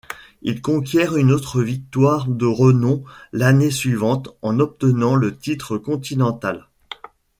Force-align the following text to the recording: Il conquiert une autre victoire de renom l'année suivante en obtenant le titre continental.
Il 0.41 0.63
conquiert 0.63 1.15
une 1.15 1.31
autre 1.31 1.61
victoire 1.61 2.25
de 2.27 2.47
renom 2.47 3.03
l'année 3.33 3.69
suivante 3.69 4.31
en 4.41 4.59
obtenant 4.59 5.13
le 5.13 5.37
titre 5.37 5.77
continental. 5.77 6.67